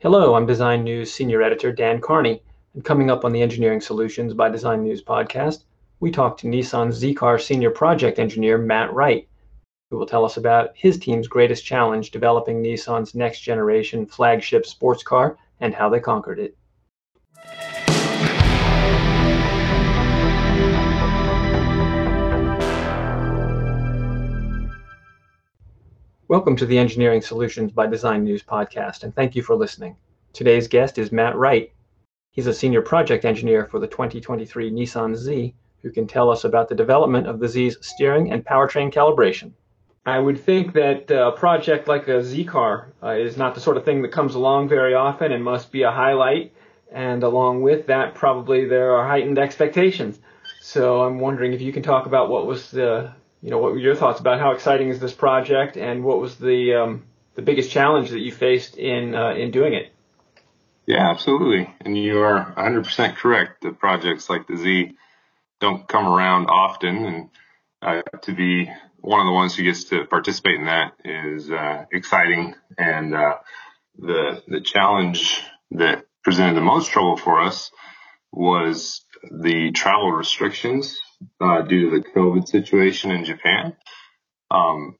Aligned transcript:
Hello, 0.00 0.34
I'm 0.34 0.44
Design 0.44 0.84
News 0.84 1.10
Senior 1.10 1.40
Editor 1.40 1.72
Dan 1.72 2.02
Carney, 2.02 2.42
and 2.74 2.84
coming 2.84 3.10
up 3.10 3.24
on 3.24 3.32
the 3.32 3.40
Engineering 3.40 3.80
Solutions 3.80 4.34
by 4.34 4.50
Design 4.50 4.82
News 4.82 5.02
podcast, 5.02 5.64
we 6.00 6.10
talk 6.10 6.36
to 6.36 6.46
Nissan 6.46 6.92
Z-Car 6.92 7.38
Senior 7.38 7.70
Project 7.70 8.18
Engineer 8.18 8.58
Mat 8.58 8.92
Wright, 8.92 9.26
who 9.90 9.96
will 9.96 10.04
tell 10.04 10.26
us 10.26 10.36
about 10.36 10.72
his 10.74 10.98
team's 10.98 11.28
greatest 11.28 11.64
challenge 11.64 12.10
developing 12.10 12.62
Nissan's 12.62 13.14
next 13.14 13.40
generation 13.40 14.04
flagship 14.04 14.66
sports 14.66 15.02
car 15.02 15.38
and 15.60 15.72
how 15.72 15.88
they 15.88 15.98
conquered 15.98 16.40
it. 16.40 16.54
Welcome 26.28 26.56
to 26.56 26.66
the 26.66 26.76
Engineering 26.76 27.22
Solutions 27.22 27.70
by 27.70 27.86
Design 27.86 28.24
News 28.24 28.42
podcast, 28.42 29.04
and 29.04 29.14
thank 29.14 29.36
you 29.36 29.44
for 29.44 29.54
listening. 29.54 29.94
Today's 30.32 30.66
guest 30.66 30.98
is 30.98 31.12
Mat 31.12 31.36
Wright. 31.36 31.70
He's 32.32 32.48
a 32.48 32.52
senior 32.52 32.82
project 32.82 33.24
engineer 33.24 33.64
for 33.64 33.78
the 33.78 33.86
2023 33.86 34.72
Nissan 34.72 35.14
Z, 35.14 35.54
who 35.82 35.90
can 35.92 36.08
tell 36.08 36.28
us 36.28 36.42
about 36.42 36.68
the 36.68 36.74
development 36.74 37.28
of 37.28 37.38
the 37.38 37.46
Z's 37.46 37.76
steering 37.80 38.32
and 38.32 38.44
powertrain 38.44 38.92
calibration. 38.92 39.52
I 40.04 40.18
would 40.18 40.40
think 40.40 40.72
that 40.72 41.08
a 41.12 41.30
project 41.30 41.86
like 41.86 42.08
a 42.08 42.24
Z 42.24 42.46
car 42.46 42.92
uh, 43.04 43.10
is 43.10 43.36
not 43.36 43.54
the 43.54 43.60
sort 43.60 43.76
of 43.76 43.84
thing 43.84 44.02
that 44.02 44.10
comes 44.10 44.34
along 44.34 44.68
very 44.68 44.94
often 44.94 45.30
and 45.30 45.44
must 45.44 45.70
be 45.70 45.82
a 45.82 45.92
highlight. 45.92 46.52
And 46.90 47.22
along 47.22 47.62
with 47.62 47.86
that, 47.86 48.16
probably 48.16 48.64
there 48.64 48.96
are 48.96 49.06
heightened 49.06 49.38
expectations. 49.38 50.18
So 50.60 51.02
I'm 51.02 51.20
wondering 51.20 51.52
if 51.52 51.60
you 51.60 51.72
can 51.72 51.84
talk 51.84 52.06
about 52.06 52.30
what 52.30 52.48
was 52.48 52.72
the 52.72 53.12
you 53.42 53.50
know, 53.50 53.58
what 53.58 53.72
were 53.72 53.78
your 53.78 53.94
thoughts 53.94 54.20
about 54.20 54.40
how 54.40 54.52
exciting 54.52 54.88
is 54.88 54.98
this 54.98 55.12
project, 55.12 55.76
and 55.76 56.04
what 56.04 56.20
was 56.20 56.36
the 56.36 56.74
um, 56.74 57.04
the 57.34 57.42
biggest 57.42 57.70
challenge 57.70 58.10
that 58.10 58.20
you 58.20 58.32
faced 58.32 58.76
in 58.76 59.14
uh, 59.14 59.34
in 59.34 59.50
doing 59.50 59.74
it? 59.74 59.92
Yeah, 60.86 61.10
absolutely, 61.10 61.74
and 61.80 61.98
you 61.98 62.20
are 62.20 62.54
100% 62.56 63.16
correct. 63.16 63.62
The 63.62 63.72
projects 63.72 64.30
like 64.30 64.46
the 64.46 64.56
Z 64.56 64.96
don't 65.60 65.86
come 65.88 66.06
around 66.06 66.46
often, 66.46 67.04
and 67.04 67.30
uh, 67.82 68.02
to 68.22 68.32
be 68.32 68.70
one 69.00 69.20
of 69.20 69.26
the 69.26 69.32
ones 69.32 69.54
who 69.54 69.64
gets 69.64 69.84
to 69.84 70.04
participate 70.06 70.56
in 70.56 70.66
that 70.66 70.92
is 71.04 71.50
uh, 71.50 71.84
exciting. 71.92 72.54
And 72.78 73.14
uh, 73.14 73.38
the 73.98 74.42
the 74.48 74.60
challenge 74.60 75.42
that 75.72 76.06
presented 76.22 76.56
the 76.56 76.62
most 76.62 76.90
trouble 76.90 77.16
for 77.16 77.40
us 77.40 77.70
was 78.32 79.04
the 79.30 79.72
travel 79.72 80.12
restrictions 80.12 80.98
uh, 81.40 81.62
due 81.62 81.90
to 81.90 81.98
the 81.98 82.08
COVID 82.10 82.46
situation 82.48 83.10
in 83.10 83.24
Japan. 83.24 83.76
Um, 84.50 84.96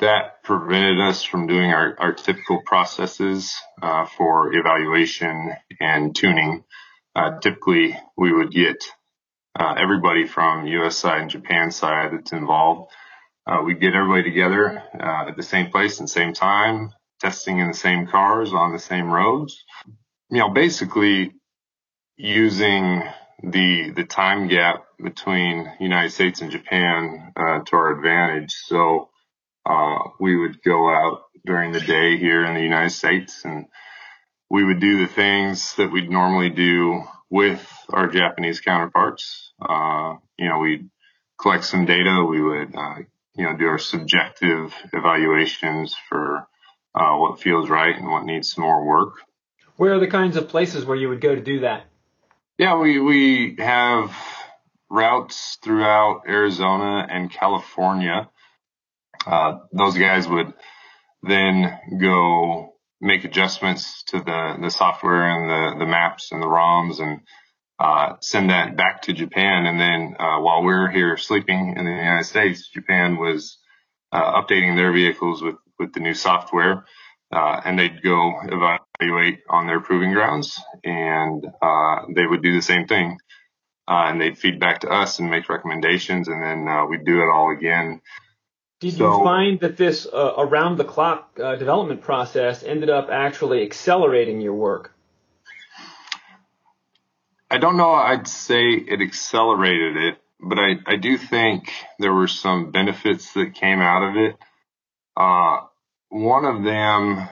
that 0.00 0.44
prevented 0.44 1.00
us 1.00 1.24
from 1.24 1.48
doing 1.48 1.72
our, 1.72 1.96
our 1.98 2.12
typical 2.12 2.62
processes 2.64 3.54
uh, 3.82 4.06
for 4.06 4.54
evaluation 4.54 5.52
and 5.80 6.14
tuning. 6.14 6.62
Uh, 7.16 7.38
typically, 7.40 7.98
we 8.16 8.32
would 8.32 8.52
get 8.52 8.84
uh, 9.58 9.74
everybody 9.76 10.26
from 10.26 10.66
U.S. 10.66 10.96
side 10.96 11.22
and 11.22 11.30
Japan 11.30 11.70
side 11.72 12.12
that's 12.12 12.32
involved. 12.32 12.92
Uh, 13.44 13.62
we'd 13.64 13.80
get 13.80 13.94
everybody 13.94 14.22
together 14.22 14.82
uh, 14.98 15.28
at 15.28 15.36
the 15.36 15.42
same 15.42 15.70
place 15.70 15.98
and 15.98 16.08
same 16.08 16.32
time, 16.32 16.92
testing 17.20 17.58
in 17.58 17.66
the 17.66 17.74
same 17.74 18.06
cars 18.06 18.52
on 18.52 18.72
the 18.72 18.78
same 18.78 19.10
roads. 19.10 19.64
You 20.30 20.38
know, 20.38 20.50
basically 20.50 21.32
using 22.16 23.02
the 23.42 23.90
the 23.90 24.04
time 24.04 24.48
gap 24.48 24.84
between 25.02 25.70
United 25.80 26.10
States 26.10 26.40
and 26.40 26.50
Japan 26.50 27.32
uh, 27.36 27.60
to 27.60 27.76
our 27.76 27.96
advantage. 27.96 28.52
So 28.66 29.10
uh, 29.66 29.98
we 30.20 30.36
would 30.36 30.62
go 30.62 30.88
out 30.88 31.22
during 31.44 31.72
the 31.72 31.80
day 31.80 32.18
here 32.18 32.44
in 32.44 32.54
the 32.54 32.62
United 32.62 32.90
States, 32.90 33.44
and 33.44 33.66
we 34.48 34.64
would 34.64 34.80
do 34.80 35.00
the 35.00 35.12
things 35.12 35.74
that 35.76 35.90
we'd 35.90 36.10
normally 36.10 36.50
do 36.50 37.02
with 37.30 37.66
our 37.88 38.08
Japanese 38.08 38.60
counterparts. 38.60 39.52
Uh, 39.60 40.16
you 40.38 40.48
know, 40.48 40.58
we'd 40.58 40.90
collect 41.40 41.64
some 41.64 41.86
data. 41.86 42.24
We 42.28 42.42
would, 42.42 42.74
uh, 42.76 42.96
you 43.34 43.44
know, 43.44 43.56
do 43.56 43.66
our 43.66 43.78
subjective 43.78 44.74
evaluations 44.92 45.96
for 46.08 46.46
uh, 46.94 47.16
what 47.16 47.40
feels 47.40 47.70
right 47.70 47.96
and 47.96 48.10
what 48.10 48.24
needs 48.24 48.52
some 48.52 48.64
more 48.64 48.86
work. 48.86 49.14
Where 49.76 49.94
are 49.94 50.00
the 50.00 50.06
kinds 50.06 50.36
of 50.36 50.48
places 50.48 50.84
where 50.84 50.96
you 50.96 51.08
would 51.08 51.20
go 51.20 51.34
to 51.34 51.40
do 51.40 51.60
that? 51.60 51.86
Yeah, 52.58 52.78
we, 52.78 53.00
we 53.00 53.56
have 53.58 54.14
routes 54.90 55.58
throughout 55.62 56.22
Arizona 56.28 57.06
and 57.10 57.30
California. 57.30 58.28
Uh, 59.26 59.58
those 59.72 59.96
guys 59.96 60.28
would 60.28 60.52
then 61.22 61.78
go 61.98 62.74
make 63.00 63.24
adjustments 63.24 64.02
to 64.08 64.18
the, 64.18 64.58
the 64.60 64.70
software 64.70 65.24
and 65.24 65.50
the, 65.80 65.84
the 65.84 65.90
maps 65.90 66.30
and 66.30 66.42
the 66.42 66.46
ROMs 66.46 67.00
and 67.00 67.20
uh, 67.78 68.16
send 68.20 68.50
that 68.50 68.76
back 68.76 69.02
to 69.02 69.12
Japan. 69.12 69.66
And 69.66 69.80
then 69.80 70.14
uh, 70.18 70.40
while 70.40 70.62
we're 70.62 70.90
here 70.90 71.16
sleeping 71.16 71.74
in 71.76 71.84
the 71.84 71.90
United 71.90 72.24
States, 72.24 72.68
Japan 72.68 73.16
was 73.16 73.58
uh, 74.12 74.40
updating 74.40 74.76
their 74.76 74.92
vehicles 74.92 75.42
with, 75.42 75.56
with 75.78 75.94
the 75.94 76.00
new 76.00 76.14
software. 76.14 76.84
Uh, 77.32 77.60
and 77.64 77.78
they'd 77.78 78.02
go 78.02 78.34
evaluate 78.44 78.82
on 79.48 79.66
their 79.66 79.80
proving 79.80 80.12
grounds 80.12 80.60
and 80.84 81.46
uh, 81.60 82.02
they 82.14 82.26
would 82.26 82.42
do 82.42 82.54
the 82.54 82.62
same 82.62 82.86
thing. 82.86 83.18
Uh, 83.88 84.06
and 84.06 84.20
they'd 84.20 84.38
feed 84.38 84.60
back 84.60 84.80
to 84.80 84.88
us 84.88 85.18
and 85.18 85.30
make 85.30 85.48
recommendations 85.48 86.28
and 86.28 86.42
then 86.42 86.68
uh, 86.68 86.86
we'd 86.86 87.04
do 87.04 87.20
it 87.20 87.26
all 87.26 87.52
again. 87.56 88.00
Did 88.80 88.94
so, 88.94 89.18
you 89.18 89.24
find 89.24 89.60
that 89.60 89.76
this 89.76 90.06
uh, 90.06 90.34
around 90.38 90.76
the 90.76 90.84
clock 90.84 91.38
uh, 91.42 91.56
development 91.56 92.00
process 92.02 92.62
ended 92.62 92.90
up 92.90 93.10
actually 93.10 93.62
accelerating 93.62 94.40
your 94.40 94.54
work? 94.54 94.92
I 97.52 97.58
don't 97.58 97.76
know. 97.76 97.92
I'd 97.92 98.26
say 98.26 98.62
it 98.70 99.02
accelerated 99.02 99.96
it, 99.98 100.18
but 100.40 100.58
I, 100.58 100.76
I 100.86 100.96
do 100.96 101.18
think 101.18 101.70
there 101.98 102.12
were 102.12 102.26
some 102.26 102.70
benefits 102.70 103.34
that 103.34 103.54
came 103.54 103.80
out 103.80 104.08
of 104.08 104.16
it. 104.16 104.36
Uh, 105.16 105.66
one 106.08 106.44
of 106.44 106.64
them, 106.64 107.28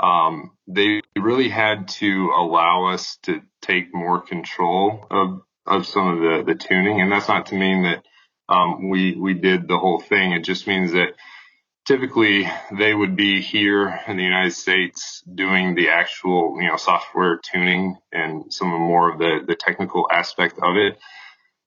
um, 0.00 0.52
they 0.66 1.02
really 1.16 1.48
had 1.48 1.88
to 1.88 2.30
allow 2.36 2.86
us 2.86 3.18
to 3.22 3.40
take 3.62 3.94
more 3.94 4.20
control 4.20 5.06
of, 5.10 5.40
of 5.66 5.86
some 5.86 6.08
of 6.08 6.18
the, 6.18 6.52
the 6.52 6.58
tuning. 6.58 7.00
And 7.00 7.12
that's 7.12 7.28
not 7.28 7.46
to 7.46 7.54
mean 7.54 7.84
that, 7.84 8.04
um, 8.48 8.90
we, 8.90 9.16
we 9.16 9.34
did 9.34 9.68
the 9.68 9.78
whole 9.78 10.00
thing. 10.00 10.32
It 10.32 10.44
just 10.44 10.66
means 10.66 10.92
that 10.92 11.14
typically 11.86 12.48
they 12.76 12.92
would 12.92 13.16
be 13.16 13.40
here 13.40 14.00
in 14.06 14.16
the 14.16 14.22
United 14.22 14.52
States 14.52 15.22
doing 15.32 15.74
the 15.74 15.90
actual, 15.90 16.58
you 16.60 16.68
know, 16.68 16.76
software 16.76 17.38
tuning 17.38 17.96
and 18.12 18.52
some 18.52 18.72
of 18.72 18.80
more 18.80 19.12
of 19.12 19.18
the, 19.18 19.40
the 19.46 19.54
technical 19.54 20.06
aspect 20.12 20.58
of 20.62 20.76
it. 20.76 20.98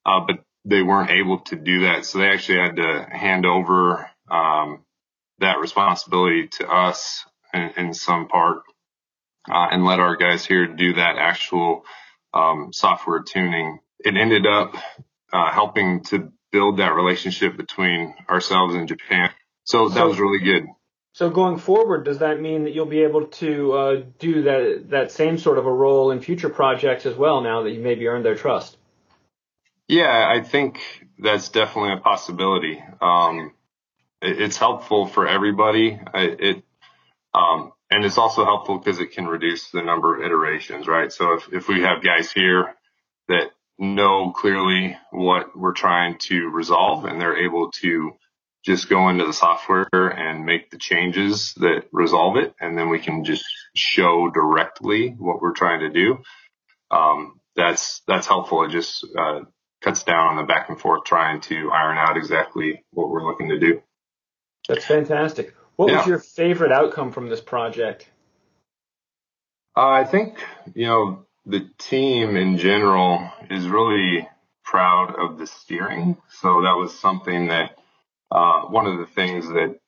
Uh, 0.05 0.21
but 0.27 0.39
they 0.65 0.81
weren't 0.81 1.11
able 1.11 1.39
to 1.39 1.55
do 1.55 1.81
that. 1.81 2.05
So 2.05 2.19
they 2.19 2.29
actually 2.29 2.59
had 2.59 2.75
to 2.75 3.07
hand 3.11 3.45
over, 3.45 4.09
um, 4.29 4.83
that 5.39 5.59
responsibility 5.59 6.47
to 6.47 6.67
us 6.67 7.25
in, 7.57 7.87
in 7.87 7.93
some 7.93 8.27
part 8.27 8.63
uh, 9.49 9.67
and 9.71 9.85
let 9.85 9.99
our 9.99 10.15
guys 10.15 10.45
here 10.45 10.67
do 10.67 10.93
that 10.93 11.17
actual 11.17 11.85
um, 12.33 12.71
software 12.73 13.23
tuning. 13.23 13.79
It 13.99 14.15
ended 14.15 14.45
up 14.45 14.75
uh, 15.31 15.51
helping 15.51 16.03
to 16.05 16.31
build 16.51 16.77
that 16.77 16.93
relationship 16.93 17.57
between 17.57 18.13
ourselves 18.29 18.75
and 18.75 18.87
Japan. 18.87 19.31
So 19.63 19.89
that 19.89 19.95
so, 19.95 20.07
was 20.07 20.19
really 20.19 20.43
good. 20.43 20.67
So 21.13 21.29
going 21.29 21.57
forward, 21.57 22.05
does 22.05 22.19
that 22.19 22.39
mean 22.39 22.63
that 22.65 22.73
you'll 22.73 22.85
be 22.85 23.01
able 23.01 23.27
to 23.27 23.73
uh, 23.73 24.01
do 24.19 24.43
that 24.43 24.89
that 24.91 25.11
same 25.11 25.37
sort 25.37 25.57
of 25.57 25.65
a 25.65 25.71
role 25.71 26.11
in 26.11 26.21
future 26.21 26.49
projects 26.49 27.05
as 27.05 27.15
well? 27.15 27.41
Now 27.41 27.63
that 27.63 27.71
you 27.71 27.81
maybe 27.81 28.07
earned 28.07 28.23
their 28.23 28.35
trust. 28.35 28.77
Yeah, 29.87 30.27
I 30.29 30.41
think 30.41 30.79
that's 31.17 31.49
definitely 31.49 31.93
a 31.93 31.97
possibility. 31.97 32.83
Um, 33.01 33.53
it's 34.21 34.57
helpful 34.57 35.07
for 35.07 35.27
everybody. 35.27 35.99
It, 36.13 36.63
um, 37.33 37.71
and 37.89 38.03
it's 38.03 38.17
also 38.17 38.43
helpful 38.43 38.77
because 38.77 38.99
it 38.99 39.11
can 39.11 39.27
reduce 39.27 39.69
the 39.71 39.81
number 39.81 40.15
of 40.15 40.25
iterations, 40.25 40.87
right? 40.87 41.11
So 41.11 41.33
if, 41.33 41.53
if 41.53 41.67
we 41.67 41.81
have 41.81 42.03
guys 42.03 42.31
here 42.31 42.75
that 43.27 43.51
know 43.77 44.31
clearly 44.31 44.97
what 45.11 45.57
we're 45.57 45.73
trying 45.73 46.17
to 46.17 46.49
resolve 46.49 47.05
and 47.05 47.21
they're 47.21 47.45
able 47.45 47.71
to 47.71 48.11
just 48.65 48.89
go 48.89 49.07
into 49.09 49.25
the 49.25 49.33
software 49.33 49.87
and 49.93 50.45
make 50.45 50.71
the 50.71 50.77
changes 50.77 51.53
that 51.57 51.83
resolve 51.91 52.37
it. 52.37 52.53
And 52.59 52.77
then 52.77 52.89
we 52.89 52.99
can 52.99 53.23
just 53.23 53.45
show 53.75 54.29
directly 54.33 55.15
what 55.17 55.41
we're 55.41 55.53
trying 55.53 55.81
to 55.81 55.89
do. 55.89 56.17
Um, 56.91 57.39
that's, 57.55 58.01
that's 58.07 58.27
helpful. 58.27 58.63
It 58.63 58.71
just, 58.71 59.05
uh, 59.17 59.41
cuts 59.81 60.03
down 60.03 60.29
on 60.29 60.35
the 60.37 60.43
back 60.43 60.69
and 60.69 60.79
forth 60.79 61.03
trying 61.05 61.39
to 61.41 61.71
iron 61.71 61.97
out 61.97 62.17
exactly 62.17 62.83
what 62.91 63.09
we're 63.09 63.25
looking 63.25 63.49
to 63.49 63.59
do. 63.59 63.81
That's 64.67 64.85
fantastic. 64.85 65.53
What 65.77 65.89
yeah. 65.89 65.99
was 65.99 66.07
your 66.07 66.19
favorite 66.19 66.71
outcome 66.71 67.11
from 67.11 67.29
this 67.29 67.39
project? 67.39 68.09
Uh, 69.75 69.89
I 69.89 70.03
think, 70.03 70.43
you 70.73 70.87
know, 70.87 71.25
the 71.45 71.69
team 71.77 72.35
in 72.35 72.57
general 72.57 73.31
is 73.49 73.67
really 73.67 74.27
proud 74.65 75.15
of 75.15 75.37
the 75.37 75.45
steering. 75.47 76.17
So 76.29 76.63
that 76.63 76.75
was 76.75 76.99
something 76.99 77.47
that, 77.47 77.77
uh, 78.31 78.63
one 78.63 78.87
of 78.87 78.97
the 78.97 79.05
things 79.05 79.47
that, 79.47 79.79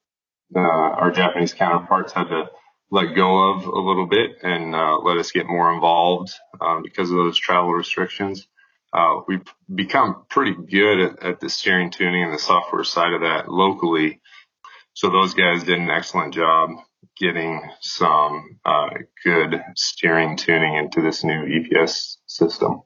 uh, 0.56 0.60
our 0.60 1.12
Japanese 1.12 1.54
counterparts 1.54 2.14
had 2.14 2.30
to 2.30 2.50
let 2.92 3.16
go 3.16 3.54
of 3.54 3.66
a 3.66 3.80
little 3.80 4.08
bit 4.08 4.38
and 4.44 4.76
uh, 4.76 4.98
let 5.00 5.18
us 5.18 5.32
get 5.32 5.48
more 5.48 5.74
involved 5.74 6.32
um, 6.62 6.84
because 6.84 7.10
of 7.10 7.18
those 7.18 7.38
travel 7.38 7.72
restrictions. 7.72 8.48
Uh, 8.92 9.22
we've 9.28 9.46
become 9.74 10.24
pretty 10.30 10.54
good 10.54 11.00
at, 11.00 11.24
at, 11.24 11.40
the 11.40 11.50
steering 11.50 11.92
tuning 11.92 12.24
and 12.24 12.34
the 12.34 12.40
software 12.40 12.84
side 12.84 13.14
of 13.14 13.22
that 13.22 13.48
locally. 13.48 14.20
So 15.00 15.10
those 15.10 15.34
guys 15.34 15.64
did 15.64 15.80
an 15.80 15.90
excellent 15.90 16.34
job 16.34 16.72
getting 17.18 17.62
some 17.80 18.60
uh, 18.66 18.90
good 19.24 19.64
steering 19.74 20.36
tuning 20.36 20.76
into 20.76 21.02
this 21.02 21.24
new 21.24 21.46
EPS 21.46 22.18
system. 22.26 22.82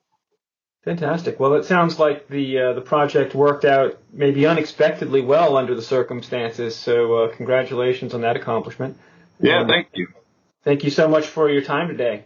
Fantastic. 0.85 1.39
Well, 1.39 1.55
it 1.55 1.65
sounds 1.65 1.97
like 1.97 2.27
the 2.27 2.59
uh, 2.59 2.73
the 2.73 2.81
project 2.81 3.33
worked 3.33 3.65
out 3.65 3.97
maybe 4.11 4.45
unexpectedly 4.45 5.21
well 5.21 5.57
under 5.57 5.73
the 5.73 5.81
circumstances. 5.81 6.75
So, 6.75 7.15
uh, 7.15 7.35
congratulations 7.35 8.13
on 8.13 8.21
that 8.21 8.35
accomplishment. 8.35 8.95
Yeah, 9.39 9.61
and 9.61 9.67
thank 9.67 9.87
you. 9.93 10.09
Thank 10.63 10.83
you 10.83 10.91
so 10.91 11.07
much 11.07 11.25
for 11.25 11.49
your 11.49 11.63
time 11.63 11.87
today. 11.87 12.25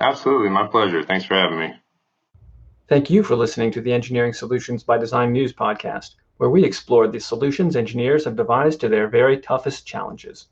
Absolutely, 0.00 0.48
my 0.48 0.66
pleasure. 0.66 1.02
Thanks 1.02 1.26
for 1.26 1.34
having 1.34 1.58
me. 1.58 1.74
Thank 2.88 3.10
you 3.10 3.22
for 3.22 3.36
listening 3.36 3.72
to 3.72 3.82
the 3.82 3.92
Engineering 3.92 4.32
Solutions 4.32 4.82
by 4.82 4.96
Design 4.96 5.30
News 5.32 5.52
podcast, 5.52 6.14
where 6.40 6.48
we 6.48 6.64
explore 6.64 7.06
the 7.06 7.20
solutions 7.20 7.76
engineers 7.76 8.24
have 8.24 8.34
devised 8.34 8.80
to 8.80 8.88
their 8.88 9.08
very 9.08 9.36
toughest 9.36 9.86
challenges. 9.86 10.46